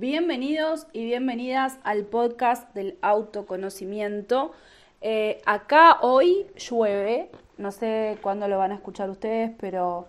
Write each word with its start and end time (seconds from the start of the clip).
Bienvenidos 0.00 0.86
y 0.94 1.04
bienvenidas 1.04 1.78
al 1.82 2.06
podcast 2.06 2.72
del 2.72 2.96
autoconocimiento. 3.02 4.52
Eh, 5.02 5.42
acá 5.44 5.98
hoy 6.00 6.46
llueve, 6.56 7.30
no 7.58 7.70
sé 7.70 8.16
cuándo 8.22 8.48
lo 8.48 8.56
van 8.56 8.72
a 8.72 8.76
escuchar 8.76 9.10
ustedes, 9.10 9.52
pero 9.60 10.06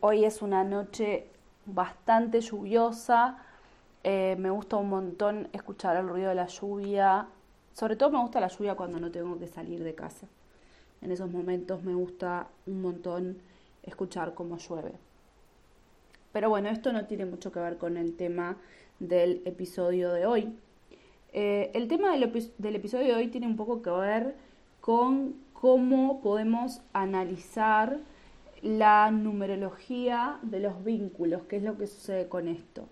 hoy 0.00 0.26
es 0.26 0.42
una 0.42 0.64
noche 0.64 1.28
bastante 1.64 2.42
lluviosa. 2.42 3.38
Eh, 4.04 4.36
me 4.38 4.50
gusta 4.50 4.76
un 4.76 4.90
montón 4.90 5.48
escuchar 5.54 5.96
el 5.96 6.06
ruido 6.06 6.28
de 6.28 6.34
la 6.34 6.48
lluvia. 6.48 7.26
Sobre 7.72 7.96
todo 7.96 8.10
me 8.10 8.18
gusta 8.18 8.38
la 8.38 8.48
lluvia 8.48 8.74
cuando 8.74 9.00
no 9.00 9.10
tengo 9.10 9.38
que 9.38 9.46
salir 9.46 9.82
de 9.82 9.94
casa. 9.94 10.26
En 11.00 11.10
esos 11.10 11.30
momentos 11.30 11.82
me 11.84 11.94
gusta 11.94 12.48
un 12.66 12.82
montón 12.82 13.38
escuchar 13.82 14.34
cómo 14.34 14.58
llueve. 14.58 14.92
Pero 16.32 16.50
bueno, 16.50 16.68
esto 16.68 16.92
no 16.92 17.06
tiene 17.06 17.24
mucho 17.24 17.50
que 17.50 17.60
ver 17.60 17.78
con 17.78 17.96
el 17.96 18.14
tema 18.14 18.58
del 18.98 19.42
episodio 19.44 20.12
de 20.12 20.26
hoy. 20.26 20.52
Eh, 21.32 21.70
el 21.74 21.88
tema 21.88 22.12
del, 22.12 22.22
episodio 22.22 23.08
de 23.08 23.14
hoy 23.14 23.28
tiene 23.28 23.46
un 23.46 23.56
poco 23.56 23.82
que 23.82 23.90
ver 23.90 24.34
con 24.80 25.34
cómo 25.52 26.20
podemos 26.20 26.80
analizar 26.92 27.98
la 28.62 29.10
numerología 29.10 30.38
de 30.42 30.60
los 30.60 30.82
vínculos, 30.84 31.42
qué 31.48 31.56
es 31.56 31.62
lo 31.62 31.76
que 31.76 31.86
sucede 31.86 32.28
con 32.28 32.48
esto. 32.48 32.86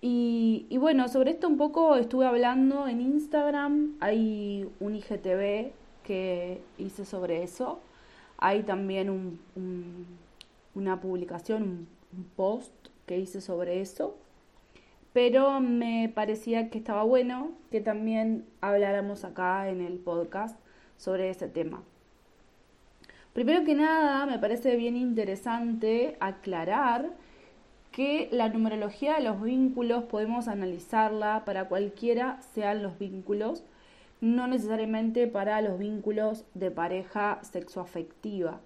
Y, 0.00 0.68
bueno, 0.78 1.08
sobre 1.08 1.32
esto 1.32 1.48
un 1.48 1.56
poco 1.56 1.96
estuve 1.96 2.26
hablando 2.26 2.86
en 2.86 3.00
Instagram, 3.00 3.96
hay 3.98 4.68
un 4.78 4.94
IGTV 4.94 5.72
que 6.04 6.60
hice 6.78 7.04
sobre 7.04 7.42
eso, 7.42 7.80
hay 8.38 8.62
también 8.62 9.10
un, 9.10 9.40
una 10.76 11.00
publicación, 11.00 11.62
un, 11.62 11.88
un 12.16 12.24
post 12.36 12.72
que 13.06 13.18
hice 13.18 13.40
sobre 13.40 13.80
eso, 13.80 14.16
pero 15.16 15.60
me 15.62 16.12
parecía 16.14 16.68
que 16.68 16.76
estaba 16.76 17.02
bueno 17.02 17.52
que 17.70 17.80
también 17.80 18.44
habláramos 18.60 19.24
acá 19.24 19.70
en 19.70 19.80
el 19.80 19.94
podcast 19.96 20.60
sobre 20.98 21.30
ese 21.30 21.48
tema. 21.48 21.82
Primero 23.32 23.64
que 23.64 23.74
nada, 23.74 24.26
me 24.26 24.38
parece 24.38 24.76
bien 24.76 24.94
interesante 24.94 26.18
aclarar 26.20 27.14
que 27.92 28.28
la 28.30 28.50
numerología 28.50 29.14
de 29.14 29.24
los 29.24 29.40
vínculos 29.40 30.04
podemos 30.04 30.48
analizarla 30.48 31.46
para 31.46 31.66
cualquiera 31.66 32.38
sean 32.52 32.82
los 32.82 32.98
vínculos, 32.98 33.64
no 34.20 34.46
necesariamente 34.46 35.28
para 35.28 35.62
los 35.62 35.78
vínculos 35.78 36.44
de 36.52 36.70
pareja 36.70 37.38
sexoafectiva. 37.40 38.60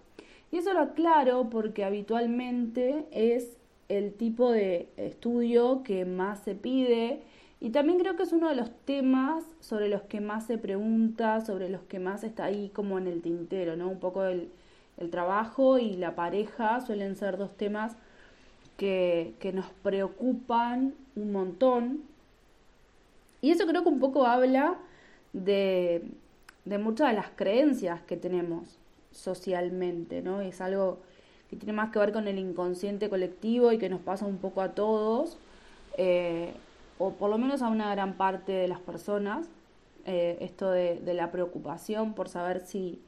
Y 0.51 0.57
eso 0.57 0.73
lo 0.73 0.81
aclaro 0.81 1.49
porque 1.49 1.85
habitualmente 1.85 3.07
es 3.13 3.60
el 3.91 4.15
tipo 4.15 4.51
de 4.53 4.89
estudio 4.97 5.83
que 5.83 6.05
más 6.05 6.41
se 6.41 6.55
pide 6.55 7.23
y 7.61 7.71
también 7.71 7.99
creo 7.99 8.17
que 8.17 8.23
es 8.23 8.33
uno 8.33 8.49
de 8.49 8.55
los 8.55 8.71
temas 8.87 9.45
sobre 9.61 9.89
los 9.89 10.03
que 10.03 10.21
más 10.21 10.47
se 10.47 10.57
pregunta, 10.57 11.43
sobre 11.43 11.69
los 11.69 11.83
que 11.83 11.99
más 11.99 12.25
está 12.25 12.45
ahí 12.45 12.71
como 12.71 12.99
en 12.99 13.07
el 13.07 13.21
tintero, 13.21 13.77
¿no? 13.77 13.89
Un 13.89 14.01
poco 14.01 14.25
el, 14.25 14.51
trabajo 15.11 15.79
y 15.79 15.97
la 15.97 16.15
pareja 16.15 16.81
suelen 16.83 17.17
ser 17.17 17.39
dos 17.39 17.57
temas 17.57 17.97
que, 18.77 19.33
que 19.41 19.51
nos 19.51 19.65
preocupan 19.83 20.95
un 21.17 21.33
montón. 21.33 22.03
Y 23.41 23.51
eso 23.51 23.67
creo 23.67 23.83
que 23.83 23.89
un 23.89 23.99
poco 23.99 24.27
habla 24.27 24.77
de, 25.33 26.05
de 26.67 26.79
muchas 26.79 27.09
de 27.09 27.15
las 27.15 27.31
creencias 27.31 28.03
que 28.03 28.19
tenemos 28.19 28.79
socialmente, 29.11 30.21
¿no? 30.21 30.43
Es 30.43 30.61
algo 30.61 31.01
que 31.51 31.57
tiene 31.57 31.73
más 31.73 31.91
que 31.91 31.99
ver 31.99 32.13
con 32.13 32.29
el 32.29 32.39
inconsciente 32.39 33.11
colectivo 33.11 33.73
y 33.73 33.79
que 33.79 33.89
nos 33.89 34.01
pasa 34.01 34.25
un 34.25 34.39
poco 34.39 34.63
a 34.63 34.71
todos. 34.71 35.37
Eh, 35.99 36.55
o 36.99 37.13
por 37.15 37.29
lo 37.29 37.39
menos 37.39 37.61
a 37.63 37.69
una 37.69 37.91
gran 37.93 38.15
parte 38.15 38.53
de 38.53 38.69
las 38.69 38.79
personas, 38.79 39.49
eh, 40.05 40.39
esto 40.41 40.71
de, 40.71 41.01
la 41.13 41.33
preocupación 41.33 42.15
por 42.15 42.29
saber 42.29 42.61
si, 42.61 43.03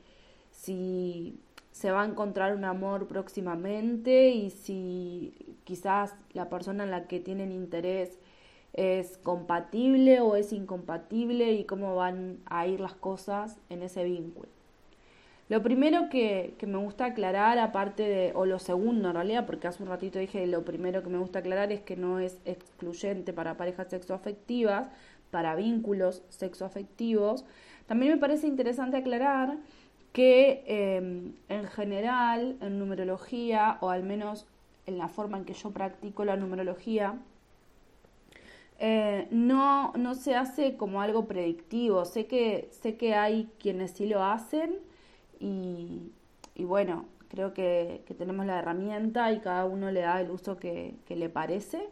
si 0.50 1.38
se 1.70 1.92
va 1.92 2.02
a 2.02 2.04
encontrar 2.04 2.56
un 2.56 2.64
amor 2.64 3.06
próximamente 3.06 4.30
y 4.30 4.50
si 4.50 5.56
quizás 5.64 6.14
la 6.32 6.48
persona 6.48 6.84
en 6.84 6.90
la 6.90 7.06
que 7.06 7.20
tienen 7.20 7.52
interés 7.52 8.18
es 8.72 9.18
compatible 9.18 10.20
o 10.20 10.34
es 10.34 10.52
incompatible 10.52 11.52
y 11.52 11.64
cómo 11.64 11.94
van 11.94 12.38
a 12.46 12.66
ir 12.66 12.80
las 12.80 12.94
cosas 12.94 13.58
en 13.68 13.82
ese 13.82 14.04
vínculo. 14.04 14.48
Lo 15.52 15.62
primero 15.62 16.08
que, 16.08 16.56
me 16.66 16.78
gusta 16.78 17.04
aclarar, 17.04 17.58
aparte 17.58 18.04
de, 18.04 18.32
o 18.34 18.46
lo 18.46 18.58
segundo 18.58 19.10
en 19.10 19.14
realidad, 19.16 19.44
porque 19.44 19.68
hace 19.68 19.82
un 19.82 19.90
ratito 19.90 20.18
dije 20.18 20.46
lo 20.46 20.64
primero 20.64 21.02
que 21.02 21.10
me 21.10 21.18
gusta 21.18 21.40
aclarar 21.40 21.72
es 21.72 21.82
que 21.82 21.94
no 21.94 22.20
es 22.20 22.38
excluyente 22.46 23.34
para 23.34 23.58
parejas 23.58 23.88
sexoafectivas, 23.90 24.88
para 25.30 25.54
vínculos 25.54 26.22
sexoafectivos. 26.30 27.44
También 27.86 28.12
me 28.12 28.18
parece 28.18 28.46
interesante 28.46 28.96
aclarar 28.96 29.58
que 30.14 30.64
em, 30.66 31.34
en 31.50 31.66
general 31.66 32.56
en 32.62 32.78
numerología, 32.78 33.76
o 33.82 33.90
al 33.90 34.04
menos 34.04 34.46
en 34.86 34.96
la 34.96 35.08
forma 35.08 35.36
en 35.36 35.44
que 35.44 35.52
yo 35.52 35.70
practico 35.70 36.24
la 36.24 36.38
numerología, 36.38 37.18
eh, 38.78 39.28
no, 39.30 39.92
no 39.98 40.14
se 40.14 40.34
hace 40.34 40.78
como 40.78 41.02
algo 41.02 41.26
predictivo. 41.26 42.06
Sé 42.06 42.26
que, 42.26 42.70
sé 42.70 42.96
que 42.96 43.14
hay 43.14 43.50
quienes 43.58 43.90
sí 43.90 44.06
lo 44.06 44.24
hacen 44.24 44.90
y, 45.42 46.64
bueno, 46.64 47.06
creo 47.28 47.52
que, 47.52 48.04
tenemos 48.16 48.46
la 48.46 48.60
herramienta 48.60 49.32
y 49.32 49.40
cada 49.40 49.64
uno 49.64 49.90
le 49.90 50.02
da 50.02 50.20
el 50.20 50.30
uso 50.30 50.56
que, 50.56 50.94
le 51.08 51.28
parece. 51.28 51.88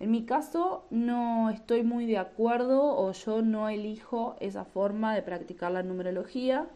En 0.00 0.10
mi 0.10 0.24
caso 0.24 0.86
no 0.90 1.50
estoy 1.50 1.82
muy 1.84 2.06
de 2.06 2.18
acuerdo 2.18 2.96
o 2.96 3.12
yo 3.12 3.42
no 3.42 3.68
elijo 3.68 4.36
esa 4.40 4.64
forma 4.64 5.14
de 5.14 5.22
practicar 5.22 5.70
la 5.72 5.82
numerología. 5.82 6.66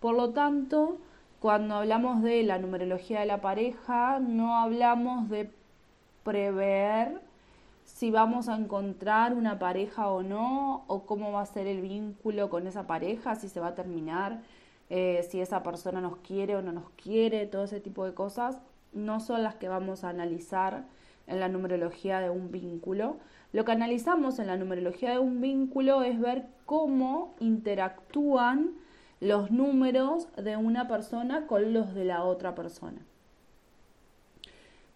Por 0.00 0.14
lo 0.14 0.30
tanto, 0.30 0.98
cuando 1.40 1.74
hablamos 1.76 2.22
de 2.22 2.42
la 2.42 2.58
numerología 2.58 3.20
de 3.20 3.26
la 3.26 3.40
pareja, 3.40 4.20
no 4.20 4.56
hablamos 4.56 5.28
de 5.28 5.50
prever 6.22 7.20
si 7.84 8.10
vamos 8.10 8.48
a 8.48 8.56
encontrar 8.56 9.34
una 9.34 9.58
pareja 9.58 10.08
o 10.08 10.22
no, 10.22 10.84
o 10.86 11.02
cómo 11.06 11.32
va 11.32 11.42
a 11.42 11.46
ser 11.46 11.66
el 11.66 11.80
vínculo 11.80 12.48
con 12.50 12.66
esa 12.66 12.86
pareja, 12.86 13.34
si 13.34 13.48
se 13.48 13.60
va 13.60 13.68
a 13.68 13.74
terminar, 13.74 14.40
eh, 14.90 15.26
si 15.30 15.40
esa 15.40 15.62
persona 15.62 16.00
nos 16.00 16.16
quiere 16.18 16.56
o 16.56 16.62
no 16.62 16.72
nos 16.72 16.90
quiere, 16.90 17.46
todo 17.46 17.64
ese 17.64 17.80
tipo 17.80 18.04
de 18.04 18.12
cosas, 18.12 18.58
no 18.92 19.20
son 19.20 19.42
las 19.42 19.54
que 19.54 19.68
vamos 19.68 20.04
a 20.04 20.08
analizar 20.08 20.84
en 21.26 21.40
la 21.40 21.48
numerología 21.48 22.20
de 22.20 22.28
un 22.28 22.50
vínculo. 22.50 23.16
Lo 23.52 23.64
que 23.64 23.72
analizamos 23.72 24.38
en 24.38 24.48
la 24.48 24.56
numerología 24.56 25.12
de 25.12 25.18
un 25.18 25.40
vínculo 25.40 26.02
es 26.02 26.20
ver 26.20 26.46
cómo 26.66 27.34
interactúan 27.38 28.72
los 29.20 29.50
números 29.50 30.28
de 30.36 30.56
una 30.56 30.88
persona 30.88 31.46
con 31.46 31.72
los 31.72 31.94
de 31.94 32.04
la 32.04 32.24
otra 32.24 32.54
persona. 32.54 33.00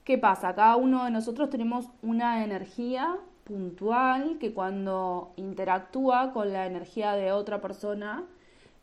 ¿Qué 0.02 0.18
pasa? 0.18 0.54
Cada 0.54 0.76
uno 0.76 1.04
de 1.04 1.10
nosotros 1.10 1.50
tenemos 1.50 1.88
una 2.02 2.44
energía 2.44 3.16
puntual 3.44 4.38
que 4.38 4.52
cuando 4.52 5.32
interactúa 5.36 6.32
con 6.32 6.52
la 6.52 6.66
energía 6.66 7.12
de 7.12 7.32
otra 7.32 7.60
persona, 7.60 8.24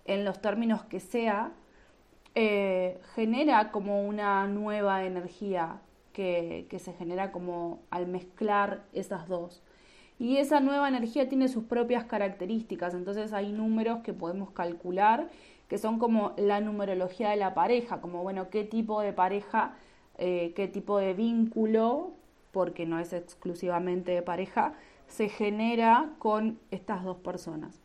en 0.06 0.26
los 0.26 0.42
términos 0.42 0.84
que 0.84 1.00
sea, 1.00 1.52
eh, 2.36 3.00
genera 3.16 3.72
como 3.72 4.08
una 4.08 4.48
nueva 4.48 5.04
energía 5.06 5.82
que, 6.14 6.68
que 6.70 6.80
se 6.80 6.94
genera 6.94 7.32
como 7.32 7.80
al 7.90 8.08
mezclar 8.08 8.84
esas 8.94 9.28
dos. 9.28 9.64
Y 10.20 10.38
esa 10.38 10.60
nueva 10.60 10.88
energía 10.88 11.28
tiene 11.28 11.48
sus 11.48 11.64
propias 11.64 12.06
características, 12.06 12.94
entonces 12.94 13.34
hay 13.34 13.52
números 13.52 14.02
que 14.04 14.14
podemos 14.14 14.52
calcular 14.52 15.30
que 15.72 15.78
son 15.78 16.00
como 16.00 16.34
la 16.36 16.60
numerología 16.60 17.30
de 17.30 17.38
la 17.38 17.54
pareja, 17.54 18.02
como 18.02 18.24
bueno, 18.24 18.50
qué 18.50 18.66
tipo 18.66 19.00
de 19.00 19.14
pareja, 19.14 19.76
eh, 20.18 20.52
qué 20.54 20.68
tipo 20.68 20.98
de 20.98 21.14
vínculo, 21.14 22.12
porque 22.52 22.86
no 22.86 23.00
es 23.00 23.14
exclusivamente 23.14 24.12
de 24.12 24.22
pareja, 24.22 24.74
se 25.08 25.30
genera 25.30 26.10
con 26.20 26.60
estas 26.72 27.06
dos 27.06 27.16
personas. 27.20 27.82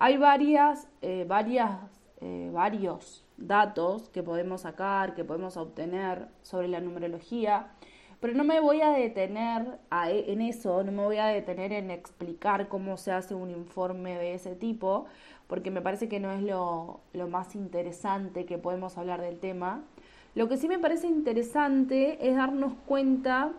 Hay 0.00 0.16
varias, 0.16 0.86
eh, 1.02 1.24
varias, 1.26 1.72
eh, 2.20 2.50
varios 2.52 3.24
datos 3.36 4.08
que 4.10 4.22
podemos 4.22 4.60
sacar, 4.60 5.16
que 5.16 5.24
podemos 5.24 5.56
obtener 5.56 6.28
sobre 6.42 6.68
la 6.68 6.78
numerología, 6.78 7.72
pero 8.20 8.32
no 8.34 8.44
me 8.44 8.60
voy 8.60 8.80
a 8.80 8.90
detener 8.90 9.80
e, 10.06 10.32
en 10.32 10.40
eso, 10.40 10.84
no 10.84 10.92
me 10.92 11.02
voy 11.02 11.16
a 11.16 11.26
detener 11.26 11.72
en 11.72 11.90
explicar 11.90 12.68
cómo 12.68 12.96
se 12.96 13.10
hace 13.10 13.34
un 13.34 13.50
informe 13.50 14.16
de 14.16 14.34
ese 14.34 14.54
tipo, 14.54 15.06
porque 15.48 15.72
me 15.72 15.82
parece 15.82 16.08
que 16.08 16.20
no 16.20 16.30
es 16.30 16.42
lo, 16.42 17.00
lo 17.12 17.26
más 17.26 17.56
interesante 17.56 18.46
que 18.46 18.56
podemos 18.56 18.98
hablar 18.98 19.20
del 19.20 19.40
tema. 19.40 19.82
Lo 20.36 20.48
que 20.48 20.58
sí 20.58 20.68
me 20.68 20.78
parece 20.78 21.08
interesante 21.08 22.18
es 22.28 22.36
darnos 22.36 22.74
cuenta 22.86 23.50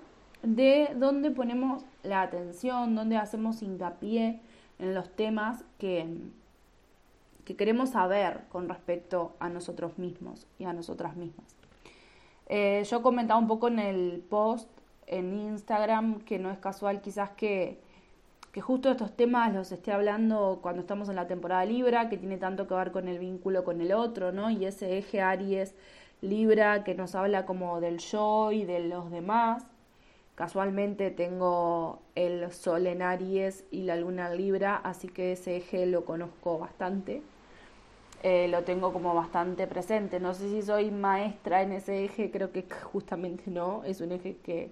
de 0.42 0.92
dónde 0.96 1.32
ponemos 1.32 1.84
la 2.02 2.22
atención, 2.22 2.96
dónde 2.96 3.18
hacemos 3.18 3.62
hincapié 3.62 4.40
en 4.80 4.96
los 4.96 5.10
temas 5.16 5.64
que, 5.78 6.08
que 7.46 7.56
queremos 7.56 7.92
saber 7.92 8.42
con 8.50 8.68
respecto 8.68 9.36
a 9.40 9.50
nosotros 9.50 9.98
mismos 9.98 10.48
y 10.58 10.64
a 10.66 10.74
nosotras 10.74 11.16
mismas. 11.16 11.46
Eh, 12.48 12.84
yo 12.90 13.02
comentaba 13.04 13.40
un 13.40 13.48
poco 13.48 13.68
en 13.68 13.80
el 13.80 14.24
post 14.28 14.68
en 15.06 15.38
Instagram 15.38 16.22
que 16.22 16.40
no 16.40 16.50
es 16.50 16.58
casual 16.58 17.02
quizás 17.02 17.30
que, 17.32 17.80
que 18.52 18.62
justo 18.62 18.90
estos 18.90 19.16
temas 19.16 19.54
los 19.54 19.72
esté 19.72 19.92
hablando 19.92 20.60
cuando 20.62 20.82
estamos 20.82 21.10
en 21.10 21.16
la 21.16 21.28
temporada 21.28 21.66
Libra, 21.66 22.10
que 22.10 22.18
tiene 22.18 22.38
tanto 22.38 22.68
que 22.68 22.74
ver 22.74 22.92
con 22.92 23.08
el 23.08 23.20
vínculo 23.20 23.64
con 23.64 23.82
el 23.82 23.92
otro, 23.92 24.32
¿no? 24.32 24.50
Y 24.50 24.66
ese 24.66 24.98
eje 24.98 25.22
Aries 25.22 25.76
Libra 26.22 26.84
que 26.84 26.96
nos 26.96 27.16
habla 27.16 27.46
como 27.46 27.80
del 27.80 28.00
yo 28.00 28.52
y 28.52 28.66
de 28.66 28.82
los 28.82 29.12
demás. 29.12 29.66
Casualmente 30.40 31.12
tengo 31.12 32.00
el 32.16 32.50
Sol 32.54 32.88
en 32.88 33.02
Aries 33.02 33.66
y 33.72 33.84
la 33.84 33.98
Luna 33.98 34.32
en 34.32 34.38
Libra, 34.38 34.78
así 34.78 35.10
que 35.10 35.34
ese 35.34 35.58
eje 35.58 35.86
lo 35.86 36.06
conozco 36.06 36.58
bastante. 36.58 37.22
Eh, 38.24 38.48
lo 38.48 38.64
tengo 38.64 38.94
como 38.94 39.14
bastante 39.14 39.68
presente. 39.68 40.22
No 40.22 40.34
sé 40.34 40.50
si 40.50 40.62
soy 40.62 40.92
maestra 40.92 41.62
en 41.62 41.74
ese 41.74 42.06
eje, 42.06 42.32
creo 42.32 42.54
que 42.54 42.64
justamente 42.94 43.52
no. 43.52 43.84
Es 43.84 44.00
un 44.00 44.14
eje 44.14 44.38
que, 44.38 44.72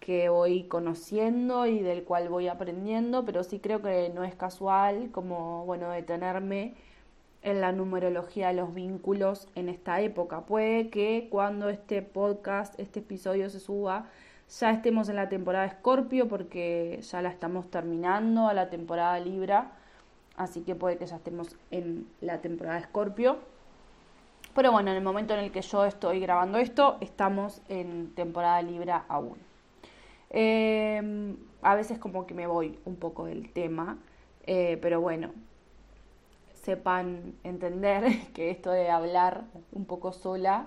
que 0.00 0.28
voy 0.28 0.64
conociendo 0.64 1.64
y 1.64 1.78
del 1.78 2.04
cual 2.04 2.28
voy 2.28 2.48
aprendiendo, 2.48 3.24
pero 3.24 3.42
sí 3.42 3.60
creo 3.60 3.80
que 3.80 4.10
no 4.14 4.22
es 4.22 4.34
casual 4.34 5.08
como, 5.12 5.64
bueno, 5.64 5.88
detenerme 5.88 6.74
en 7.40 7.62
la 7.62 7.72
numerología 7.72 8.48
de 8.48 8.54
los 8.54 8.74
vínculos 8.74 9.48
en 9.54 9.70
esta 9.70 10.02
época. 10.02 10.42
Puede 10.42 10.90
que 10.90 11.28
cuando 11.30 11.70
este 11.70 12.02
podcast, 12.02 12.78
este 12.78 13.00
episodio 13.00 13.48
se 13.48 13.60
suba, 13.60 14.10
ya 14.48 14.70
estemos 14.70 15.08
en 15.08 15.16
la 15.16 15.28
temporada 15.28 15.64
Escorpio 15.64 16.28
porque 16.28 17.00
ya 17.02 17.22
la 17.22 17.30
estamos 17.30 17.70
terminando 17.70 18.48
a 18.48 18.54
la 18.54 18.70
temporada 18.70 19.18
Libra, 19.18 19.72
así 20.36 20.62
que 20.62 20.74
puede 20.74 20.96
que 20.96 21.06
ya 21.06 21.16
estemos 21.16 21.56
en 21.70 22.06
la 22.20 22.40
temporada 22.40 22.78
Escorpio. 22.78 23.38
Pero 24.54 24.70
bueno, 24.70 24.90
en 24.90 24.96
el 24.96 25.02
momento 25.02 25.34
en 25.34 25.40
el 25.40 25.50
que 25.50 25.62
yo 25.62 25.84
estoy 25.84 26.20
grabando 26.20 26.58
esto, 26.58 26.96
estamos 27.00 27.60
en 27.68 28.14
temporada 28.14 28.62
Libra 28.62 29.04
aún. 29.08 29.36
Em, 30.30 31.36
a 31.62 31.74
veces 31.74 31.98
como 31.98 32.26
que 32.26 32.34
me 32.34 32.46
voy 32.46 32.78
un 32.84 32.96
poco 32.96 33.26
del 33.26 33.52
tema, 33.52 33.98
eh, 34.46 34.78
pero 34.80 35.00
bueno, 35.00 35.30
sepan 36.64 37.34
entender 37.44 38.04
que 38.34 38.50
esto 38.50 38.70
de 38.70 38.90
hablar 38.90 39.44
un 39.72 39.84
poco 39.84 40.12
sola 40.12 40.66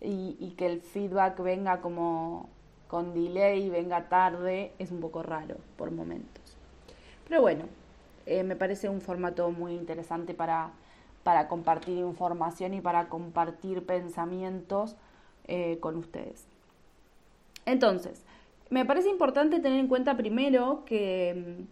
y, 0.00 0.54
que 0.56 0.66
el 0.66 0.80
feedback 0.80 1.40
venga 1.40 1.80
como 1.80 2.48
con 2.90 3.14
delay, 3.14 3.70
venga 3.70 4.08
tarde, 4.08 4.72
es 4.80 4.90
un 4.90 4.98
poco 5.00 5.22
raro 5.22 5.56
por 5.76 5.92
momentos. 5.92 6.56
Pero 7.28 7.40
bueno, 7.40 7.66
eh, 8.26 8.42
me 8.42 8.56
parece 8.56 8.88
un 8.88 9.00
formato 9.00 9.48
muy 9.52 9.74
interesante 9.74 10.34
para, 10.34 10.72
para 11.22 11.46
compartir 11.46 11.98
información 11.98 12.74
y 12.74 12.80
para 12.80 13.08
compartir 13.08 13.86
pensamientos 13.86 14.96
eh, 15.46 15.78
con 15.78 15.96
ustedes. 15.96 16.44
Entonces, 17.64 18.24
me 18.70 18.84
parece 18.84 19.08
importante 19.08 19.60
tener 19.60 19.78
en 19.78 19.86
cuenta 19.86 20.16
primero 20.16 20.82
que, 20.84 21.64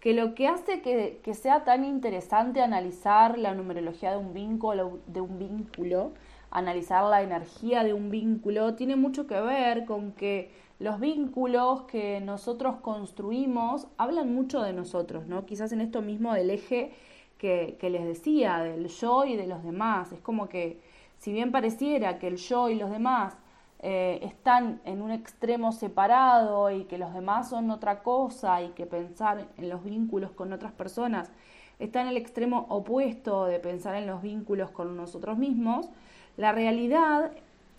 que 0.00 0.14
lo 0.14 0.34
que 0.34 0.48
hace 0.48 0.80
que, 0.80 1.34
sea 1.34 1.64
tan 1.64 1.84
interesante 1.84 2.62
analizar 2.62 3.38
la 3.38 3.54
numerología 3.54 4.12
de 4.12 4.16
un 4.16 4.32
vínculo, 4.32 4.98
de 5.06 5.20
un 5.20 5.38
vínculo, 5.38 6.12
analizar 6.58 7.04
la 7.04 7.22
energía 7.22 7.84
de 7.84 7.92
un 7.92 8.10
vínculo, 8.10 8.74
tiene 8.74 8.96
mucho 8.96 9.26
que 9.26 9.40
ver 9.40 9.84
con 9.84 10.12
que 10.12 10.50
los 10.78 11.00
vínculos 11.00 11.82
que 11.82 12.20
nosotros 12.20 12.76
construimos 12.76 13.88
hablan 13.98 14.34
mucho 14.34 14.62
de 14.62 14.72
nosotros, 14.72 15.26
¿no? 15.26 15.44
Quizás 15.44 15.72
en 15.72 15.80
esto 15.80 16.00
mismo 16.00 16.32
del 16.32 16.50
eje 16.50 16.92
que, 17.38 17.76
que 17.78 17.90
les 17.90 18.04
decía, 18.04 18.58
del 18.60 18.88
yo 18.88 19.24
y 19.26 19.36
de 19.36 19.46
los 19.46 19.62
demás. 19.64 20.12
Es 20.12 20.20
como 20.20 20.48
que 20.48 20.80
si 21.18 21.32
bien 21.32 21.52
pareciera 21.52 22.18
que 22.18 22.28
el 22.28 22.36
yo 22.36 22.70
y 22.70 22.74
los 22.76 22.90
demás 22.90 23.36
eh, 23.80 24.20
están 24.22 24.80
en 24.86 25.02
un 25.02 25.10
extremo 25.10 25.72
separado 25.72 26.70
y 26.70 26.84
que 26.84 26.96
los 26.96 27.12
demás 27.12 27.50
son 27.50 27.70
otra 27.70 28.02
cosa 28.02 28.62
y 28.62 28.70
que 28.70 28.86
pensar 28.86 29.46
en 29.58 29.68
los 29.68 29.84
vínculos 29.84 30.30
con 30.30 30.54
otras 30.54 30.72
personas 30.72 31.30
está 31.78 32.00
en 32.00 32.08
el 32.08 32.16
extremo 32.16 32.66
opuesto 32.70 33.44
de 33.44 33.60
pensar 33.60 33.94
en 33.96 34.06
los 34.06 34.22
vínculos 34.22 34.70
con 34.70 34.96
nosotros 34.96 35.36
mismos, 35.36 35.90
la 36.36 36.52
realidad 36.52 37.32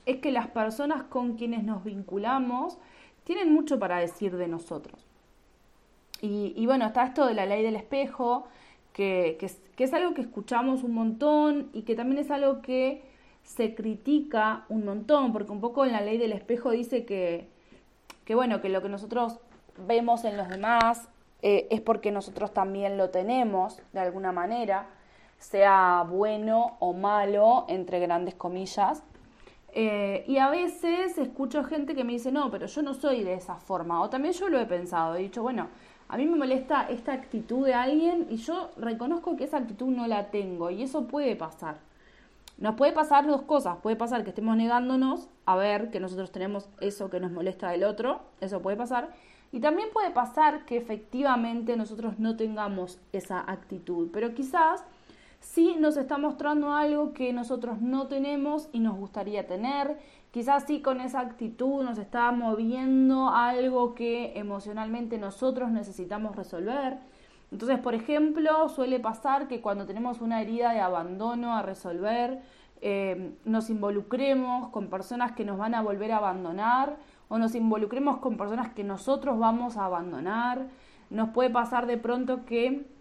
es 0.05 0.17
que 0.17 0.31
las 0.31 0.47
personas 0.47 1.03
con 1.03 1.35
quienes 1.35 1.63
nos 1.63 1.83
vinculamos 1.83 2.77
tienen 3.23 3.53
mucho 3.53 3.77
para 3.77 3.99
decir 3.99 4.37
de 4.37 4.47
nosotros. 4.47 5.05
Y, 6.19 6.65
bueno, 6.65 6.87
está 6.87 7.05
esto 7.05 7.27
de 7.27 7.35
la 7.35 7.45
ley 7.45 7.61
del 7.61 7.75
espejo, 7.75 8.47
que, 8.93 9.37
es 9.77 9.93
algo 9.93 10.15
que 10.15 10.21
escuchamos 10.21 10.83
un 10.83 10.95
montón 10.95 11.69
y 11.73 11.83
que 11.83 11.93
también 11.93 12.17
es 12.17 12.31
algo 12.31 12.63
que 12.63 13.03
se 13.43 13.75
critica 13.75 14.65
un 14.69 14.83
montón, 14.85 15.31
porque 15.31 15.51
un 15.51 15.61
poco 15.61 15.85
en 15.85 15.91
la 15.91 16.01
ley 16.01 16.17
del 16.17 16.31
espejo 16.31 16.71
dice 16.71 17.05
que, 17.05 17.47
que 18.25 18.33
bueno, 18.33 18.61
que 18.61 18.69
lo 18.69 18.81
que 18.81 18.89
nosotros 18.89 19.39
vemos 19.85 20.23
en 20.23 20.37
los 20.37 20.49
demás 20.49 21.07
eh, 21.43 21.67
es 21.69 21.81
porque 21.81 22.11
nosotros 22.11 22.51
también 22.51 22.97
lo 22.97 23.09
tenemos, 23.11 23.79
de 23.93 23.99
alguna 23.99 24.31
manera, 24.31 24.87
sea 25.39 26.05
bueno 26.09 26.77
o 26.79 26.93
malo, 26.93 27.65
entre 27.67 27.99
grandes 27.99 28.35
comillas. 28.35 29.03
Eh, 29.73 30.23
y 30.27 30.37
a 30.37 30.49
veces 30.49 31.17
escucho 31.17 31.63
gente 31.63 31.93
que 31.93 32.03
me 32.03 32.13
dice, 32.13 32.31
no, 32.31 32.49
pero 32.49 32.65
yo 32.65 32.81
no 32.81 32.93
soy 32.93 33.23
de 33.23 33.35
esa 33.35 33.55
forma. 33.55 34.01
O 34.01 34.09
también 34.09 34.33
yo 34.33 34.49
lo 34.49 34.59
he 34.59 34.65
pensado, 34.65 35.15
he 35.15 35.19
dicho, 35.19 35.43
bueno, 35.43 35.67
a 36.09 36.17
mí 36.17 36.25
me 36.25 36.37
molesta 36.37 36.89
esta 36.89 37.13
actitud 37.13 37.65
de 37.65 37.73
alguien 37.73 38.27
y 38.29 38.37
yo 38.37 38.71
reconozco 38.77 39.35
que 39.35 39.43
esa 39.43 39.57
actitud 39.57 39.87
no 39.87 40.07
la 40.07 40.31
tengo 40.31 40.71
y 40.71 40.83
eso 40.83 41.07
puede 41.07 41.35
pasar. 41.35 41.77
Nos 42.57 42.75
puede 42.75 42.91
pasar 42.91 43.27
dos 43.27 43.43
cosas. 43.43 43.77
Puede 43.83 43.95
pasar 43.97 44.23
que 44.23 44.29
estemos 44.29 44.57
negándonos 44.57 45.27
a 45.45 45.55
ver 45.55 45.91
que 45.91 45.99
nosotros 45.99 46.31
tenemos 46.31 46.69
eso 46.79 47.09
que 47.09 47.19
nos 47.19 47.31
molesta 47.31 47.69
del 47.69 47.83
otro. 47.83 48.21
Eso 48.41 48.61
puede 48.61 48.77
pasar. 48.77 49.09
Y 49.51 49.59
también 49.59 49.89
puede 49.93 50.09
pasar 50.09 50.65
que 50.65 50.77
efectivamente 50.77 51.77
nosotros 51.77 52.17
no 52.17 52.35
tengamos 52.35 52.99
esa 53.11 53.39
actitud. 53.39 54.09
Pero 54.11 54.33
quizás 54.33 54.83
sí 55.47 55.75
nos 55.79 55.97
está 55.97 56.17
mostrando 56.17 56.73
algo 56.73 57.13
que 57.13 57.31
nosotros 57.31 57.81
no 57.81 58.07
tenemos 58.07 58.69
y 58.73 58.79
nos 58.79 58.97
gustaría 58.97 59.47
tener. 59.47 59.97
Quizás 60.31 60.65
sí 60.67 60.81
con 60.81 60.99
esa 60.99 61.21
actitud 61.21 61.83
nos 61.83 61.97
está 61.97 62.31
moviendo 62.31 63.29
algo 63.29 63.95
que 63.95 64.37
emocionalmente 64.37 65.17
nosotros 65.17 65.71
necesitamos 65.71 66.35
resolver. 66.35 66.97
Entonces, 67.51 67.79
por 67.79 67.95
ejemplo, 67.95 68.67
suele 68.67 68.99
pasar 68.99 69.47
que 69.47 69.61
cuando 69.61 69.85
tenemos 69.85 70.19
una 70.19 70.41
herida 70.41 70.73
de 70.73 70.81
abandono 70.81 71.55
a 71.55 71.61
resolver, 71.61 72.41
eh, 72.81 73.31
nos 73.45 73.69
involucremos 73.69 74.69
con 74.69 74.89
personas 74.89 75.31
que 75.31 75.45
nos 75.45 75.57
van 75.57 75.73
a 75.73 75.81
volver 75.81 76.11
a 76.11 76.17
abandonar 76.17 76.97
o 77.29 77.37
nos 77.37 77.55
involucremos 77.55 78.17
con 78.17 78.37
personas 78.37 78.73
que 78.73 78.83
nosotros 78.83 79.39
vamos 79.39 79.77
a 79.77 79.85
abandonar. 79.85 80.67
Nos 81.09 81.29
puede 81.29 81.49
pasar 81.49 81.87
de 81.87 81.97
pronto 81.97 82.45
que 82.45 82.96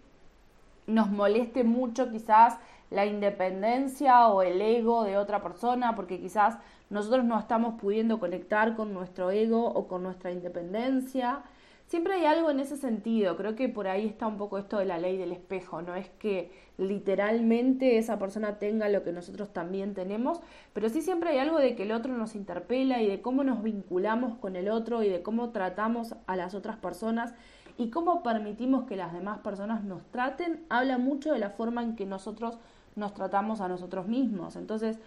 nos 0.87 1.09
moleste 1.11 1.63
mucho 1.63 2.09
quizás 2.09 2.57
la 2.89 3.05
independencia 3.05 4.29
o 4.29 4.41
el 4.41 4.61
ego 4.61 5.03
de 5.03 5.17
otra 5.17 5.43
persona, 5.43 5.95
porque 5.95 6.19
quizás 6.19 6.57
nosotros 6.89 7.25
no 7.25 7.37
estamos 7.37 7.79
pudiendo 7.79 8.19
conectar 8.19 8.75
con 8.75 8.93
nuestro 8.93 9.29
ego 9.29 9.65
o 9.65 9.87
con 9.87 10.03
nuestra 10.03 10.31
independencia. 10.31 11.43
Siempre 11.87 12.15
hay 12.15 12.25
algo 12.25 12.49
en 12.49 12.59
ese 12.59 12.75
sentido, 12.75 13.37
creo 13.37 13.55
que 13.55 13.69
por 13.69 13.87
ahí 13.87 14.05
está 14.05 14.27
un 14.27 14.37
poco 14.37 14.57
esto 14.57 14.77
de 14.77 14.83
la 14.83 14.97
ley 14.97 15.17
del 15.17 15.31
espejo, 15.31 15.81
no 15.81 15.95
es 15.95 16.09
que 16.19 16.51
literalmente 16.77 17.97
esa 17.97 18.19
persona 18.19 18.59
tenga 18.59 18.89
lo 18.89 19.03
que 19.03 19.13
nosotros 19.13 19.53
también 19.53 19.93
tenemos, 19.93 20.41
pero 20.73 20.89
sí 20.89 21.01
siempre 21.01 21.29
hay 21.29 21.37
algo 21.37 21.59
de 21.59 21.75
que 21.75 21.83
el 21.83 21.93
otro 21.93 22.17
nos 22.17 22.35
interpela 22.35 23.01
y 23.01 23.07
de 23.07 23.21
cómo 23.21 23.45
nos 23.45 23.63
vinculamos 23.63 24.37
con 24.37 24.57
el 24.57 24.67
otro 24.67 25.01
y 25.01 25.07
de 25.07 25.21
cómo 25.21 25.51
tratamos 25.51 26.13
a 26.25 26.35
las 26.35 26.55
otras 26.55 26.75
personas 26.75 27.33
y 27.77 27.89
cómo 27.89 28.23
permitimos 28.23 28.85
que 28.85 28.95
las 28.95 29.13
demás 29.13 29.39
personas 29.39 29.83
nos 29.83 30.03
traten, 30.11 30.65
habla 30.69 30.97
mucho 30.97 31.31
de 31.31 31.39
la 31.39 31.51
forma 31.51 31.83
en 31.83 31.95
que 31.95 32.05
nosotros 32.05 32.57
nos 32.95 33.13
tratamos 33.13 33.61
a 33.61 33.67
nosotros 33.67 34.07
mismos. 34.07 34.55
Entonces, 34.55 34.99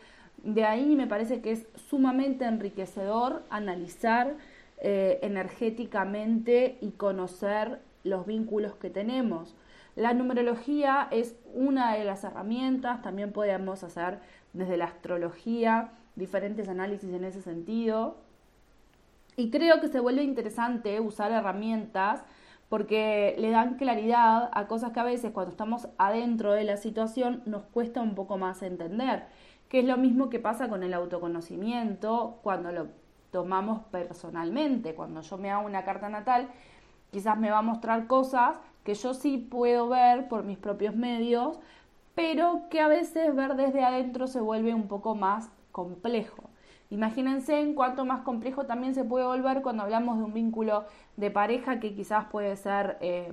de 0.45 0.65
ahí 0.65 0.95
me 0.95 1.07
parece 1.07 1.41
que 1.43 1.53
es 1.53 1.67
sumamente 1.89 2.45
enriquecedor 2.45 3.43
analizar 3.51 4.37
eh, 4.79 5.19
energéticamente 5.23 6.79
y 6.81 6.93
conocer 6.93 7.81
los 8.05 8.25
vínculos 8.25 8.75
que 8.77 8.89
tenemos. 8.89 9.57
La 9.97 10.15
numerología 10.15 11.09
es 11.11 11.35
una 11.53 11.95
de 11.95 12.05
las 12.05 12.25
herramientas, 12.25 13.03
también 13.03 13.33
podemos 13.33 13.83
hacer 13.83 14.21
desde 14.53 14.77
la 14.77 14.87
astrología 14.87 15.91
diferentes 16.15 16.69
análisis 16.69 17.13
en 17.13 17.25
ese 17.25 17.43
sentido. 17.43 18.17
Y 19.37 19.51
creo 19.51 19.81
que 19.81 19.89
se 19.89 20.01
vuelve 20.01 20.23
interesante 20.23 21.01
usar 21.01 21.33
herramientas 21.33 22.23
porque 22.71 23.35
le 23.39 23.51
dan 23.51 23.75
claridad 23.75 24.49
a 24.53 24.69
cosas 24.69 24.93
que 24.93 25.01
a 25.01 25.05
veces 25.05 25.33
cuando 25.33 25.51
estamos 25.51 25.89
adentro 25.99 26.53
de 26.53 26.63
la 26.63 26.77
situación 26.77 27.43
nos 27.45 27.65
cuesta 27.65 28.01
un 28.01 28.15
poco 28.15 28.39
más 28.39 28.63
entender, 28.63 29.25
que 29.69 29.81
es 29.81 29.85
lo 29.85 29.97
mismo 29.97 30.31
que 30.31 30.39
pasa 30.39 30.69
con 30.69 30.85
el 30.85 30.95
autoconocimiento 30.95 32.39
cuando 32.45 32.71
lo 32.71 32.87
tomamos 33.33 33.83
personalmente. 33.91 34.95
Cuando 34.95 35.21
yo 35.21 35.37
me 35.37 35.51
hago 35.51 35.67
una 35.67 35.85
carta 35.85 36.09
natal, 36.09 36.49
quizás 37.11 37.37
me 37.37 37.51
va 37.51 37.59
a 37.59 37.63
mostrar 37.63 38.07
cosas 38.07 38.61
que 38.85 38.95
yo 38.95 39.15
sí 39.15 39.37
puedo 39.37 39.89
ver 39.89 40.29
por 40.29 40.45
mis 40.45 40.57
propios 40.57 40.95
medios, 40.95 41.59
pero 42.15 42.69
que 42.71 42.81
a 42.81 42.87
veces 42.87 43.35
ver 43.35 43.57
desde 43.57 43.83
adentro 43.83 44.29
se 44.29 44.41
vuelve 44.41 44.75
un 44.75 44.87
poco 44.87 45.17
más 45.17 45.51
complejo. 45.73 46.50
Imagínense 46.91 47.61
en 47.61 47.75
cuánto 47.75 48.05
más 48.05 48.23
complejo 48.23 48.67
también 48.67 48.95
se 48.95 49.05
puede 49.05 49.25
volver 49.25 49.63
cuando 49.63 49.85
hablamos 49.85 50.19
de 50.19 50.25
un 50.25 50.35
vínculo 50.35 50.87
de 51.17 51.31
pareja 51.31 51.79
que 51.79 51.95
quizás 51.95 52.25
puede 52.27 52.57
ser 52.57 52.99
eh, 53.01 53.33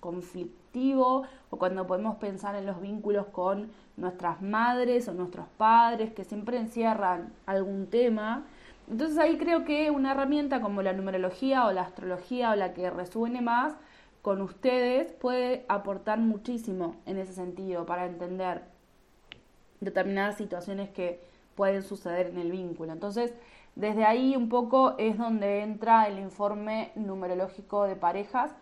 conflictivo 0.00 1.24
o 1.50 1.58
cuando 1.58 1.86
podemos 1.86 2.16
pensar 2.16 2.54
en 2.56 2.64
los 2.64 2.80
vínculos 2.80 3.26
con 3.26 3.70
nuestras 3.98 4.40
madres 4.40 5.06
o 5.08 5.12
nuestros 5.12 5.46
padres 5.58 6.12
que 6.12 6.24
siempre 6.24 6.56
encierran 6.56 7.32
algún 7.44 7.88
tema. 7.88 8.44
Entonces 8.88 9.18
ahí 9.18 9.36
creo 9.36 9.64
que 9.64 9.90
una 9.90 10.12
herramienta 10.12 10.62
como 10.62 10.80
la 10.80 10.94
numerología 10.94 11.66
o 11.66 11.72
la 11.72 11.82
astrología 11.82 12.52
o 12.52 12.56
la 12.56 12.72
que 12.72 12.90
resuene 12.90 13.42
más 13.42 13.74
con 14.22 14.40
ustedes 14.40 15.12
puede 15.12 15.66
aportar 15.68 16.18
muchísimo 16.18 16.96
en 17.04 17.18
ese 17.18 17.34
sentido 17.34 17.84
para 17.84 18.06
entender 18.06 18.62
determinadas 19.80 20.36
situaciones 20.36 20.88
que 20.88 21.20
pueden 21.54 21.82
suceder 21.82 22.28
en 22.28 22.38
el 22.38 22.50
vínculo. 22.50 22.92
Entonces, 22.92 23.34
desde 23.76 24.04
ahí 24.04 24.36
un 24.36 24.48
poco 24.48 24.94
es 24.98 25.18
donde 25.18 25.60
entra 25.62 26.06
el 26.06 26.18
informe 26.18 26.92
numerológico 26.94 27.84
de 27.84 27.96
parejas 27.96 28.52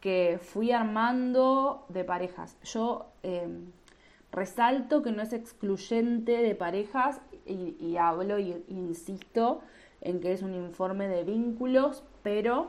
que 0.00 0.38
fui 0.42 0.72
armando 0.72 1.86
de 1.88 2.04
parejas. 2.04 2.56
Yo 2.62 3.06
em, 3.22 3.72
resalto 4.32 5.02
que 5.02 5.12
no 5.12 5.22
es 5.22 5.32
excluyente 5.32 6.32
de 6.32 6.54
parejas 6.54 7.20
y, 7.46 7.96
hablo 7.96 8.38
y 8.38 8.64
insisto 8.68 9.60
en 10.00 10.20
que 10.20 10.32
es 10.32 10.42
un 10.42 10.54
informe 10.54 11.08
de 11.08 11.24
vínculos, 11.24 12.02
pero 12.22 12.68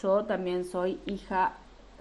yo 0.00 0.24
también 0.24 0.64
soy 0.64 1.00
hija 1.06 1.56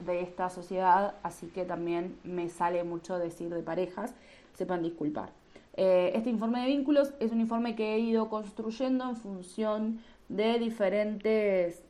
de 0.06 0.22
esta 0.22 0.50
sociedad, 0.50 1.16
así 1.24 1.48
que 1.48 1.66
también 1.66 2.18
me 2.24 2.50
sale 2.50 2.84
mucho 2.84 3.18
decir 3.18 3.54
de 3.54 3.62
parejas, 3.62 4.14
sepan 4.54 4.84
disculpar. 4.84 5.39
Eh, 5.74 6.12
este 6.16 6.30
informe 6.30 6.62
de 6.62 6.68
vínculos 6.68 7.14
es 7.20 7.32
un 7.32 7.40
informe 7.40 7.76
que 7.76 7.96
he 7.96 8.00
ido 8.00 8.30
construyendo 8.30 9.08
en 9.08 9.16
función 9.16 10.00
de 10.28 10.60
diferentes 10.60 11.84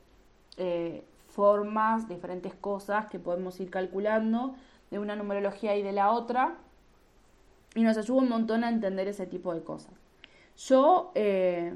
eh, 0.58 1.04
formas, 1.28 2.08
diferentes 2.08 2.54
cosas 2.54 3.08
que 3.08 3.20
podemos 3.20 3.60
ir 3.60 3.70
calculando 3.70 4.56
de 4.92 5.00
una 5.00 5.16
numerología 5.16 5.76
y 5.78 5.84
de 5.84 5.92
la 5.92 6.12
otra, 6.12 6.58
y 7.76 7.84
nos 7.84 7.98
ayuda 7.98 8.18
un 8.18 8.30
montón 8.30 8.64
a 8.64 8.70
entender 8.70 9.08
ese 9.08 9.28
tipo 9.28 9.54
de 9.54 9.62
cosas. 9.64 9.94
Yo 10.58 11.12
eh, 11.16 11.74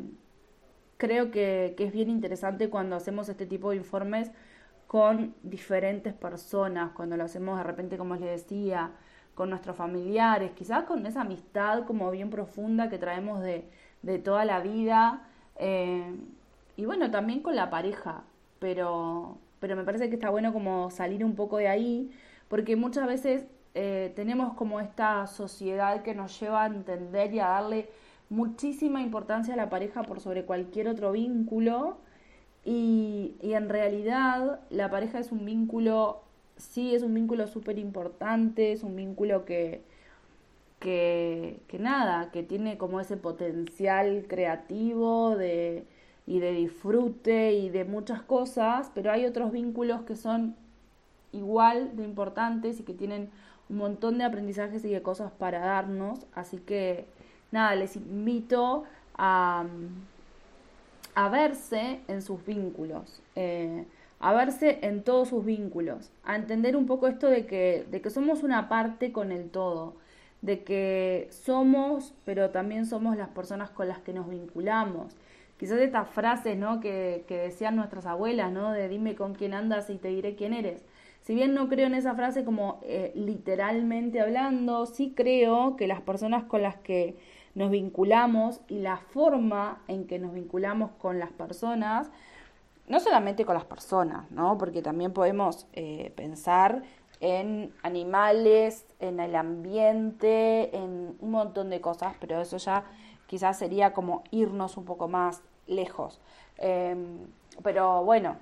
creo 0.97 1.31
que, 1.31 1.75
que 1.77 1.85
es 1.85 1.93
bien 1.93 2.09
interesante 2.09 2.69
cuando 2.69 2.95
hacemos 2.95 3.29
este 3.29 3.45
tipo 3.45 3.69
de 3.69 3.77
informes 3.77 4.31
con 4.87 5.33
diferentes 5.43 6.13
personas, 6.13 6.91
cuando 6.91 7.17
lo 7.17 7.23
hacemos 7.23 7.57
de 7.57 7.63
repente, 7.63 7.97
como 7.97 8.15
les 8.15 8.43
decía, 8.43 8.91
con 9.35 9.49
nuestros 9.49 9.75
familiares, 9.75 10.51
quizás 10.51 10.83
con 10.85 11.05
esa 11.05 11.21
amistad 11.21 11.85
como 11.85 12.11
bien 12.11 12.29
profunda 12.29 12.89
que 12.89 12.97
traemos 12.97 13.41
de, 13.41 13.67
toda 14.23 14.45
la 14.45 14.59
vida, 14.59 15.23
eh, 15.57 16.15
y 16.75 16.85
bueno, 16.85 17.09
también 17.11 17.41
con 17.41 17.55
la 17.55 17.69
pareja, 17.69 18.23
pero, 18.59 19.37
pero 19.59 19.75
me 19.75 19.83
parece 19.83 20.09
que 20.09 20.15
está 20.15 20.29
bueno 20.29 20.53
como 20.53 20.91
salir 20.91 21.23
un 21.23 21.35
poco 21.35 21.57
de 21.57 21.67
ahí, 21.67 22.11
porque 22.47 22.75
muchas 22.75 23.07
veces 23.07 23.45
eh, 23.75 24.11
tenemos 24.15 24.53
como 24.53 24.79
esta 24.79 25.25
sociedad 25.27 26.03
que 26.03 26.13
nos 26.13 26.39
lleva 26.39 26.63
a 26.63 26.67
entender 26.67 27.33
y 27.33 27.39
a 27.39 27.47
darle 27.47 27.89
muchísima 28.29 29.01
importancia 29.01 29.53
a 29.53 29.57
la 29.57 29.69
pareja 29.69 30.03
por 30.03 30.19
sobre 30.19 30.45
cualquier 30.45 30.87
otro 30.87 31.11
vínculo, 31.11 31.97
y, 32.65 33.35
en 33.41 33.69
realidad 33.69 34.61
la 34.69 34.89
pareja 34.89 35.19
es 35.19 35.31
un 35.31 35.45
vínculo, 35.45 36.22
sí, 36.57 36.95
es 36.95 37.03
un 37.03 37.13
vínculo 37.13 37.47
súper 37.47 37.77
importante, 37.79 38.71
es 38.71 38.83
un 38.83 38.95
vínculo 38.95 39.45
que, 39.45 39.81
que, 40.79 41.59
que, 41.67 41.79
nada, 41.79 42.31
que 42.31 42.43
tiene 42.43 42.77
como 42.77 42.99
ese 42.99 43.17
potencial 43.17 44.25
creativo 44.27 45.35
de, 45.35 45.85
y 46.27 46.39
de 46.39 46.51
disfrute 46.53 47.53
y 47.53 47.69
de 47.69 47.85
muchas 47.85 48.21
cosas, 48.21 48.91
pero 48.93 49.11
hay 49.11 49.25
otros 49.25 49.51
vínculos 49.51 50.01
que 50.03 50.15
son 50.15 50.55
igual 51.31 51.95
de 51.95 52.03
importantes 52.03 52.79
y 52.79 52.83
que 52.83 52.93
tienen 52.93 53.29
un 53.69 53.77
montón 53.77 54.17
de 54.17 54.25
aprendizajes 54.25 54.85
y 54.85 54.89
de 54.89 55.01
cosas 55.01 55.31
para 55.31 55.59
darnos, 55.59 56.25
así 56.35 56.57
que 56.57 57.05
nada, 57.51 57.75
les 57.75 57.95
invito 57.95 58.83
a 59.15 59.65
a 61.15 61.29
verse 61.29 61.99
en 62.07 62.21
sus 62.21 62.43
vínculos, 62.45 63.21
eh, 63.35 63.85
a 64.23 64.31
verse 64.31 64.79
en 64.83 65.03
todos 65.03 65.27
sus 65.27 65.43
vínculos, 65.43 66.09
a 66.23 66.37
entender 66.37 66.77
un 66.77 66.85
poco 66.85 67.09
esto 67.09 67.27
de 67.27 67.45
que, 67.45 67.85
de 67.91 68.01
que 68.01 68.09
somos 68.09 68.41
una 68.41 68.69
parte 68.69 69.11
con 69.11 69.33
el 69.33 69.49
todo, 69.49 69.97
de 70.41 70.63
que 70.63 71.27
somos, 71.29 72.13
pero 72.23 72.49
también 72.49 72.85
somos 72.85 73.17
las 73.17 73.27
personas 73.27 73.69
con 73.69 73.89
las 73.89 73.99
que 73.99 74.13
nos 74.13 74.29
vinculamos. 74.29 75.13
Quizás 75.57 75.77
estas 75.79 76.07
frases 76.07 76.57
¿no? 76.57 76.79
que, 76.79 77.25
que 77.27 77.37
decían 77.37 77.75
nuestras 77.75 78.05
abuelas, 78.05 78.53
¿no? 78.53 78.71
de 78.71 78.87
dime 78.87 79.15
con 79.15 79.35
quién 79.35 79.53
andas 79.53 79.89
y 79.89 79.97
te 79.97 80.07
diré 80.07 80.35
quién 80.35 80.53
eres. 80.53 80.85
Si 81.23 81.35
bien 81.35 81.53
no 81.53 81.67
creo 81.67 81.87
en 81.87 81.95
esa 81.95 82.15
frase 82.15 82.45
como 82.45 82.79
eh, 82.83 83.11
literalmente 83.15 84.21
hablando, 84.21 84.85
sí 84.85 85.11
creo 85.13 85.75
que 85.75 85.85
las 85.85 85.99
personas 85.99 86.45
con 86.45 86.61
las 86.61 86.77
que 86.77 87.17
nos 87.55 87.71
vinculamos 87.71 88.61
y 88.69 88.79
la 88.79 88.95
forma 88.95 89.81
en 89.89 90.07
que 90.07 90.17
nos 90.17 90.33
vinculamos 90.33 90.91
con 90.91 91.19
las 91.19 91.31
personas, 91.33 92.09
no 92.87 92.99
solamente 92.99 93.45
con 93.45 93.55
las 93.55 93.65
personas, 93.65 94.29
¿no? 94.31 94.57
Porque 94.57 94.81
también 94.81 95.13
podemos 95.13 95.67
eh, 95.73 96.11
pensar 96.15 96.83
en 97.19 97.73
animales, 97.83 98.85
en 98.99 99.19
el 99.19 99.35
ambiente, 99.35 100.75
en 100.75 101.15
un 101.19 101.31
montón 101.31 101.69
de 101.69 101.79
cosas, 101.79 102.15
pero 102.19 102.41
eso 102.41 102.57
ya 102.57 102.83
quizás 103.27 103.57
sería 103.57 103.93
como 103.93 104.23
irnos 104.31 104.75
un 104.75 104.85
poco 104.85 105.07
más 105.07 105.41
lejos. 105.65 106.19
Em, 106.57 107.27
pero 107.63 108.03
bueno, 108.03 108.37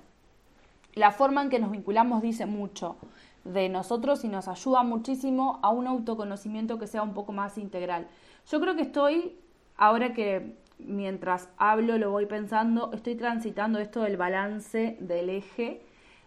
la 0.94 1.12
forma 1.12 1.42
en 1.42 1.48
que 1.48 1.58
nos 1.58 1.70
vinculamos 1.70 2.22
dice 2.22 2.46
mucho 2.46 2.96
de 3.44 3.68
nosotros 3.68 4.24
y 4.24 4.28
nos 4.28 4.48
ayuda 4.48 4.82
muchísimo 4.82 5.60
a 5.62 5.70
un 5.70 5.86
autoconocimiento 5.86 6.78
que 6.78 6.86
sea 6.86 7.02
un 7.02 7.14
poco 7.14 7.32
más 7.32 7.58
integral. 7.58 8.08
Yo 8.50 8.60
creo 8.60 8.74
que 8.74 8.82
estoy, 8.82 9.38
ahora 9.76 10.12
que 10.12 10.56
mientras 10.86 11.48
hablo 11.56 11.98
lo 11.98 12.10
voy 12.10 12.26
pensando, 12.26 12.90
estoy 12.92 13.14
transitando 13.14 13.78
esto 13.78 14.00
del 14.02 14.16
balance 14.16 14.96
del 15.00 15.30
eje 15.30 15.82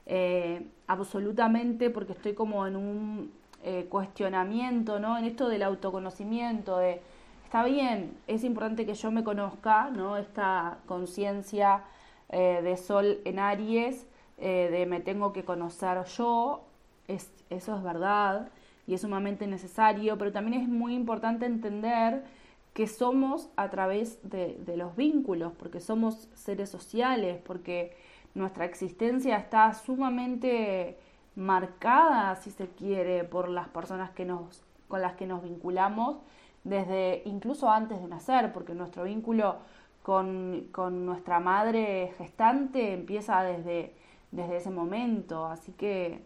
eh, 0.06 0.68
absolutamente 0.88 1.90
porque 1.90 2.14
estoy 2.14 2.34
como 2.34 2.68
en 2.68 2.76
un 2.76 3.32
eh, 3.64 3.88
cuestionamiento, 3.90 5.00
¿no? 5.00 5.18
En 5.18 5.26
esto 5.26 5.50
del 5.50 5.64
autoconocimiento, 5.64 6.78
de, 6.78 7.02
está 7.44 7.64
bien, 7.66 8.16
es 8.28 8.44
importante 8.44 8.86
que 8.86 8.94
yo 8.94 9.12
me 9.12 9.24
conozca, 9.24 9.90
¿no? 9.90 10.18
Esta 10.18 10.78
conciencia 10.86 11.84
eh, 12.30 12.62
de 12.64 12.78
sol 12.78 13.20
en 13.26 13.40
Aries, 13.40 14.08
de 14.38 14.86
me 14.86 15.00
tengo 15.00 15.32
que 15.32 15.46
conocer 15.46 16.04
yo, 16.18 16.66
es, 17.08 17.32
eso 17.50 17.78
es 17.78 17.84
verdad 17.84 18.50
y 18.86 18.94
es 18.94 19.02
sumamente 19.02 19.48
necesario, 19.48 20.18
pero 20.18 20.34
también 20.34 20.62
es 20.62 20.68
muy 20.68 20.94
importante 20.94 21.46
entender 21.46 22.24
que 22.76 22.88
somos 22.88 23.50
a 23.56 23.70
través 23.70 24.20
de, 24.30 24.76
los 24.76 24.98
vínculos, 24.98 25.54
porque 25.58 25.80
somos 25.80 26.28
seres 26.34 26.70
sociales, 26.70 27.40
porque 27.46 27.96
nuestra 28.34 28.66
existencia 28.66 29.38
está 29.38 29.74
sumamente 29.74 31.00
marcada, 31.38 32.36
si 32.36 32.52
se 32.52 32.68
quiere, 32.68 33.24
por 33.24 33.48
las 33.48 33.70
personas 33.70 34.10
que 34.12 34.26
nos, 34.26 34.62
con 34.90 35.02
las 35.02 35.14
que 35.14 35.26
nos 35.26 35.42
vinculamos 35.42 36.18
desde 36.66 37.22
incluso 37.24 37.70
antes 37.70 38.02
de 38.02 38.10
nacer, 38.10 38.52
porque 38.52 38.74
nuestro 38.74 39.06
vínculo 39.06 39.56
con, 40.04 40.68
con 40.74 41.06
nuestra 41.06 41.40
madre 41.40 42.14
gestante 42.18 42.92
empieza 42.92 43.42
desde, 43.44 43.96
desde 44.32 44.58
ese 44.58 44.70
momento. 44.70 45.46
Así 45.46 45.72
que 45.72 46.26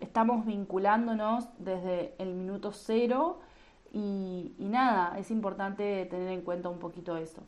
estamos 0.00 0.46
vinculándonos 0.46 1.46
desde 1.58 2.14
el 2.16 2.32
minuto 2.32 2.72
cero 2.72 3.40
y, 3.92 4.52
nada, 4.58 5.18
es 5.18 5.30
importante 5.30 6.06
tener 6.06 6.28
en 6.28 6.42
cuenta 6.42 6.68
un 6.68 6.78
poquito 6.78 7.16
eso. 7.16 7.42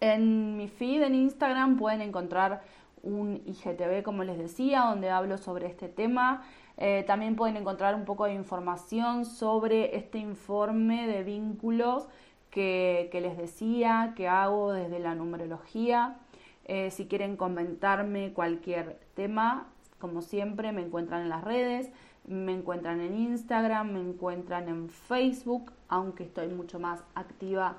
En 0.00 0.56
mi 0.56 0.68
feed 0.68 1.02
en 1.02 1.14
Instagram 1.14 1.76
pueden 1.76 2.02
encontrar 2.02 2.62
un 3.02 3.40
IGTV, 3.46 4.02
como 4.02 4.24
les 4.24 4.38
decía, 4.38 4.82
donde 4.82 5.10
hablo 5.10 5.38
sobre 5.38 5.66
este 5.66 5.88
tema. 5.88 6.42
Eh, 6.76 7.04
también 7.06 7.36
pueden 7.36 7.56
encontrar 7.56 7.94
un 7.94 8.04
poco 8.04 8.26
de 8.26 8.34
información 8.34 9.24
sobre 9.24 9.96
este 9.96 10.18
informe 10.18 11.06
de 11.06 11.24
vínculos 11.24 12.06
que, 12.50 13.10
les 13.12 13.36
decía, 13.36 14.12
que 14.16 14.28
hago 14.28 14.72
desde 14.72 14.98
la 14.98 15.14
numerología. 15.14 16.16
Eh, 16.64 16.90
si 16.90 17.06
quieren 17.06 17.36
comentarme 17.36 18.32
cualquier 18.32 19.00
tema, 19.14 19.68
como 19.98 20.22
siempre, 20.22 20.72
me 20.72 20.82
encuentran 20.82 21.22
en 21.22 21.28
las 21.28 21.44
redes, 21.44 21.90
me 22.26 22.52
encuentran 22.52 23.00
en 23.00 23.16
Instagram, 23.16 23.92
me 23.92 24.00
encuentran 24.00 24.68
en 24.68 24.88
Facebook, 24.88 25.72
aunque 25.88 26.24
estoy 26.24 26.48
mucho 26.48 26.78
más 26.78 27.00
activa 27.14 27.76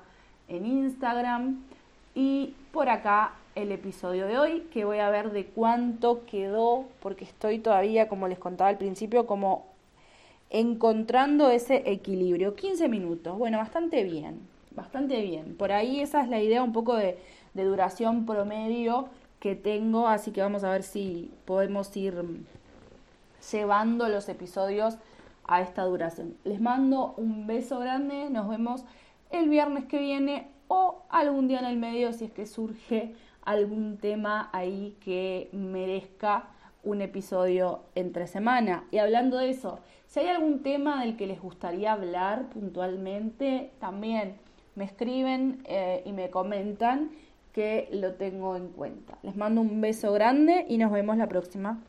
en 0.48 0.66
Instagram. 0.66 1.62
Y 2.14 2.54
por 2.72 2.88
acá 2.88 3.34
el 3.54 3.72
episodio 3.72 4.26
de 4.26 4.38
hoy, 4.38 4.60
que 4.72 4.84
voy 4.84 4.98
a 4.98 5.10
ver 5.10 5.30
de 5.30 5.46
cuánto 5.46 6.24
quedó, 6.26 6.86
porque 7.00 7.24
estoy 7.24 7.58
todavía, 7.58 8.08
como 8.08 8.28
les 8.28 8.38
contaba 8.38 8.70
al 8.70 8.78
principio, 8.78 9.26
como 9.26 9.66
encontrando 10.50 11.50
ese 11.50 11.82
equilibrio. 11.86 12.54
15 12.54 12.88
minutos, 12.88 13.38
bueno, 13.38 13.58
bastante 13.58 14.04
bien. 14.04 14.40
bastante 14.74 15.20
bien. 15.22 15.56
Por 15.56 15.72
ahí 15.72 16.00
esa 16.00 16.22
es 16.22 16.28
la 16.28 16.40
idea 16.40 16.62
un 16.62 16.72
poco 16.72 16.94
de, 16.96 17.18
duración 17.54 18.26
promedio 18.26 19.08
que 19.40 19.56
tengo, 19.56 20.06
así 20.06 20.30
que 20.30 20.42
vamos 20.42 20.62
a 20.64 20.70
ver 20.70 20.82
si 20.82 21.32
podemos 21.46 21.96
ir 21.96 22.14
llevando 23.50 24.08
los 24.08 24.28
episodios 24.28 24.98
a 25.44 25.62
esta 25.62 25.82
duración. 25.84 26.36
Les 26.44 26.60
mando 26.60 27.14
un 27.16 27.46
beso 27.46 27.80
grande, 27.80 28.28
nos 28.30 28.48
vemos 28.48 28.84
el 29.30 29.48
viernes 29.48 29.86
que 29.86 29.98
viene 29.98 30.48
o 30.68 31.02
algún 31.08 31.48
día 31.48 31.58
en 31.58 31.64
el 31.64 31.76
medio 31.76 32.12
si 32.12 32.26
es 32.26 32.30
que 32.30 32.46
surge 32.46 33.14
algún 33.42 33.96
tema 33.96 34.50
ahí 34.52 34.96
que 35.00 35.48
merezca 35.52 36.50
un 36.84 37.00
episodio 37.00 37.80
entre 37.94 38.26
semana. 38.26 38.84
Y 38.90 38.98
hablando 38.98 39.38
de 39.38 39.50
eso, 39.50 39.80
si 40.06 40.20
hay 40.20 40.28
algún 40.28 40.62
tema 40.62 41.00
del 41.00 41.16
que 41.16 41.26
les 41.26 41.40
gustaría 41.40 41.92
hablar 41.92 42.48
puntualmente, 42.50 43.70
también 43.80 44.36
me 44.74 44.84
escriben 44.84 45.62
eh, 45.64 46.02
y 46.04 46.12
me 46.12 46.30
comentan 46.30 47.10
que 47.52 47.88
lo 47.92 48.14
tengo 48.14 48.56
en 48.56 48.68
cuenta. 48.68 49.18
Les 49.22 49.36
mando 49.36 49.60
un 49.60 49.80
beso 49.80 50.12
grande 50.12 50.66
y 50.68 50.78
nos 50.78 50.92
vemos 50.92 51.16
la 51.16 51.28
próxima. 51.28 51.82